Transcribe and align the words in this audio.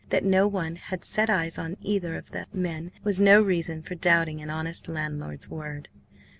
That 0.09 0.23
no 0.23 0.47
one 0.47 0.77
had 0.77 1.03
set 1.03 1.29
eyes 1.29 1.59
on 1.59 1.77
either 1.79 2.17
of 2.17 2.31
the 2.31 2.47
men 2.51 2.91
was 3.03 3.21
no 3.21 3.39
reason 3.39 3.83
for 3.83 3.93
doubting 3.93 4.41
an 4.41 4.49
honest 4.49 4.89
landlord's 4.89 5.47
word. 5.47 5.89